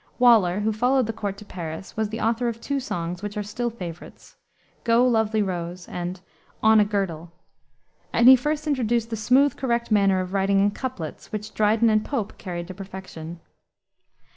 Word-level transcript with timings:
Waller, 0.17 0.61
who 0.61 0.73
followed 0.73 1.05
the 1.05 1.13
court 1.13 1.37
to 1.37 1.45
Paris, 1.45 1.95
was 1.95 2.09
the 2.09 2.19
author 2.21 2.47
of 2.47 2.59
two 2.59 2.79
songs, 2.79 3.21
which 3.21 3.37
are 3.37 3.43
still 3.43 3.69
favorites, 3.69 4.35
Go, 4.83 5.05
Lovely 5.07 5.43
Rose, 5.43 5.87
and 5.87 6.21
On 6.63 6.79
a 6.79 6.83
Girdle, 6.85 7.31
and 8.11 8.27
he 8.27 8.35
first 8.35 8.65
introduced 8.65 9.11
the 9.11 9.15
smooth 9.15 9.55
correct 9.57 9.91
manner 9.91 10.19
of 10.19 10.33
writing 10.33 10.59
in 10.59 10.71
couplets, 10.71 11.31
which 11.31 11.53
Dryden 11.53 11.91
and 11.91 12.03
Pope 12.03 12.39
carried 12.39 12.67
to 12.69 12.73
perfection. 12.73 13.41